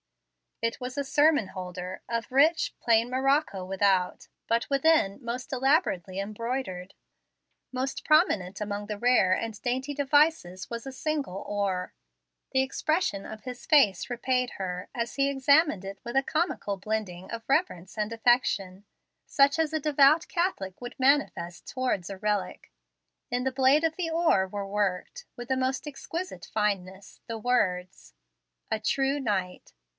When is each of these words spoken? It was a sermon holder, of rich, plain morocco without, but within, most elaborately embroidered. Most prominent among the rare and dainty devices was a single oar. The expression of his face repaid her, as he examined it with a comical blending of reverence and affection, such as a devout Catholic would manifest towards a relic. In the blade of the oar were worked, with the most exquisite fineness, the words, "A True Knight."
It 0.63 0.79
was 0.79 0.95
a 0.97 1.03
sermon 1.03 1.49
holder, 1.49 2.01
of 2.09 2.31
rich, 2.31 2.75
plain 2.79 3.09
morocco 3.09 3.65
without, 3.65 4.27
but 4.47 4.67
within, 4.69 5.23
most 5.23 5.53
elaborately 5.53 6.19
embroidered. 6.19 6.93
Most 7.71 8.03
prominent 8.03 8.61
among 8.61 8.85
the 8.85 8.97
rare 8.97 9.31
and 9.33 9.59
dainty 9.61 9.93
devices 9.95 10.69
was 10.71 10.85
a 10.85 10.91
single 10.91 11.43
oar. 11.47 11.93
The 12.51 12.61
expression 12.61 13.25
of 13.25 13.43
his 13.43 13.65
face 13.67 14.09
repaid 14.09 14.51
her, 14.57 14.89
as 14.93 15.15
he 15.15 15.29
examined 15.29 15.83
it 15.85 15.99
with 16.03 16.15
a 16.15 16.23
comical 16.23 16.77
blending 16.77 17.29
of 17.31 17.47
reverence 17.47 17.95
and 17.97 18.11
affection, 18.11 18.85
such 19.27 19.57
as 19.59 19.71
a 19.73 19.79
devout 19.79 20.27
Catholic 20.27 20.79
would 20.81 20.95
manifest 20.99 21.67
towards 21.67 22.09
a 22.09 22.17
relic. 22.17 22.71
In 23.31 23.43
the 23.43 23.51
blade 23.51 23.83
of 23.83 23.95
the 23.95 24.09
oar 24.09 24.47
were 24.47 24.67
worked, 24.67 25.25
with 25.35 25.47
the 25.47 25.57
most 25.57 25.87
exquisite 25.87 26.49
fineness, 26.51 27.19
the 27.27 27.37
words, 27.37 28.13
"A 28.69 28.79
True 28.79 29.19
Knight." 29.19 29.73